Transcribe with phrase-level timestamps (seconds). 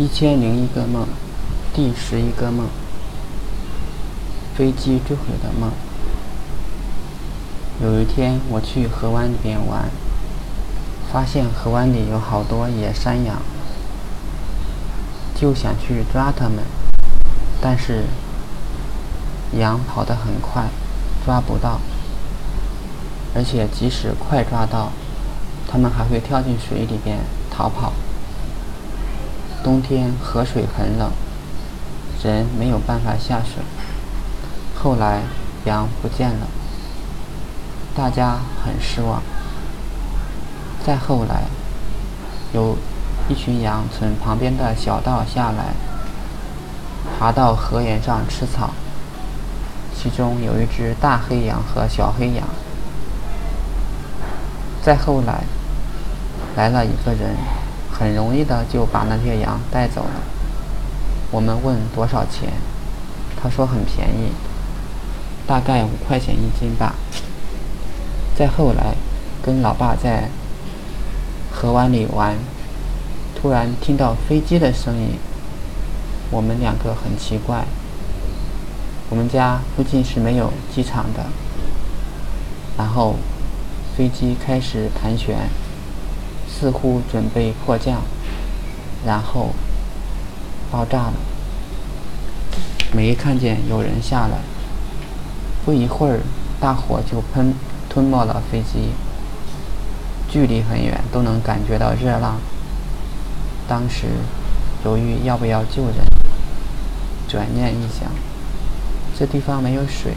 [0.00, 1.08] 一千零一个梦，
[1.74, 2.68] 第十一个梦，
[4.56, 5.72] 飞机坠毁的梦。
[7.82, 9.90] 有一天，我去河湾里边玩，
[11.12, 13.42] 发现河湾里有好多野山羊，
[15.34, 16.62] 就想去抓它们，
[17.60, 18.04] 但是
[19.58, 20.68] 羊跑得很快，
[21.26, 21.80] 抓不到，
[23.34, 24.92] 而且即使快抓到，
[25.66, 27.18] 它们还会跳进水里边
[27.50, 27.92] 逃跑。
[29.68, 31.10] 冬天河水很冷，
[32.24, 33.62] 人没有办法下水。
[34.74, 35.20] 后来
[35.66, 36.46] 羊不见了，
[37.94, 39.22] 大家很失望。
[40.86, 41.42] 再后来，
[42.54, 42.78] 有
[43.28, 45.74] 一群羊从旁边的小道下来，
[47.20, 48.70] 爬到河沿上吃草。
[49.94, 52.48] 其中有一只大黑羊和小黑羊。
[54.82, 55.44] 再后来，
[56.56, 57.36] 来了一个人。
[57.98, 60.22] 很容易的就把那些羊带走了。
[61.30, 62.52] 我们问多少钱，
[63.36, 64.32] 他说很便宜，
[65.46, 66.94] 大概五块钱一斤吧。
[68.36, 68.94] 再后来，
[69.42, 70.30] 跟老爸在
[71.50, 72.36] 河湾里玩，
[73.34, 75.18] 突然听到飞机的声音，
[76.30, 77.64] 我们两个很奇怪。
[79.10, 81.26] 我们家附近是没有机场的，
[82.76, 83.16] 然后
[83.96, 85.36] 飞机开始盘旋。
[86.58, 88.02] 似乎准备迫降，
[89.06, 89.50] 然后
[90.70, 91.14] 爆炸了。
[92.92, 94.38] 没看见有人下来。
[95.64, 96.20] 不一会儿，
[96.58, 97.54] 大火就喷
[97.88, 98.90] 吞没了飞机。
[100.30, 102.38] 距离很远，都能感觉到热浪。
[103.68, 104.06] 当时
[104.84, 105.96] 犹豫要不要救人，
[107.28, 108.10] 转念一想，
[109.18, 110.14] 这地方没有水，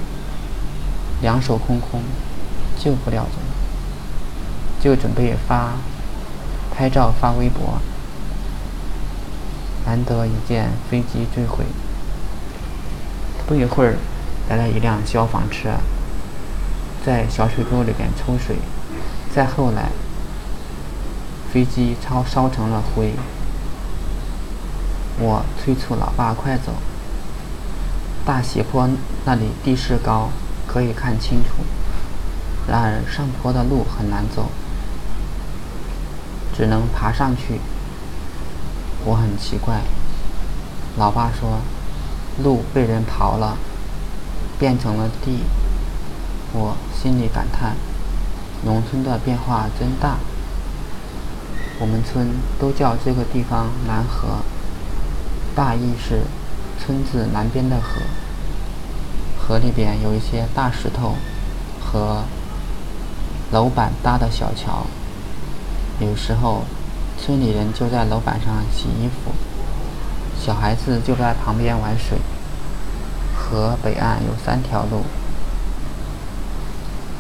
[1.21, 2.01] 两手空空，
[2.79, 5.73] 救不了人，就准备发。
[6.73, 7.79] 拍照发微博，
[9.85, 11.65] 难得一见飞机坠毁。
[13.45, 13.97] 不一会儿，
[14.49, 15.71] 来了一辆消防车，
[17.05, 18.55] 在小水沟里边抽水。
[19.33, 19.91] 再后来，
[21.51, 23.13] 飞机烧烧成了灰。
[25.19, 26.73] 我催促老爸快走。
[28.25, 28.89] 大斜坡
[29.25, 30.29] 那里地势高，
[30.67, 31.63] 可以看清楚。
[32.67, 34.49] 然而上坡的路很难走。
[36.55, 37.59] 只能爬上去。
[39.03, 39.81] 我很奇怪。
[40.97, 41.59] 老爸说，
[42.43, 43.57] 路被人刨了，
[44.59, 45.39] 变成了地。
[46.53, 47.75] 我心里感叹，
[48.65, 50.17] 农村的变化真大。
[51.79, 52.27] 我们村
[52.59, 54.43] 都叫这个地方南河，
[55.55, 56.23] 大意是
[56.77, 58.01] 村子南边的河。
[59.39, 61.15] 河里边有一些大石头
[61.79, 62.23] 和
[63.51, 64.85] 楼板搭的小桥。
[66.01, 66.63] 有时候，
[67.19, 69.31] 村里人就在楼板上洗衣服，
[70.43, 72.17] 小孩子就在旁边玩水。
[73.37, 75.03] 河北岸有三条路，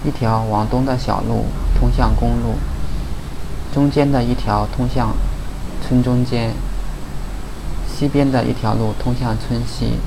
[0.03, 1.45] 一条往东的小路
[1.79, 2.55] 通向公路，
[3.71, 5.13] 中间的一条通向
[5.85, 6.53] 村中间，
[7.87, 9.99] 西边的一条路通向村西，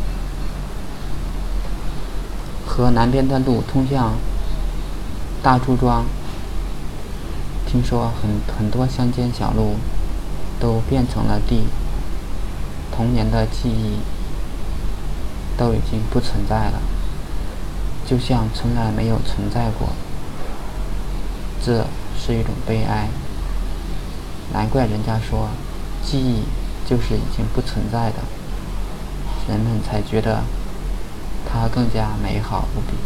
[2.67, 4.15] 河南边的路通向
[5.41, 6.05] 大朱庄。
[7.75, 9.75] 听说很很多乡间小路
[10.61, 11.65] 都变成了地，
[12.93, 13.99] 童年的记忆
[15.59, 16.81] 都已经不存在了，
[18.07, 19.89] 就像从来没有存在过。
[21.61, 21.85] 这
[22.17, 23.09] 是一种悲哀，
[24.53, 25.49] 难怪人家说
[26.01, 26.45] 记忆
[26.89, 28.19] 就是已经不存在的，
[29.49, 30.45] 人们才觉得
[31.45, 32.97] 它更加美好无比。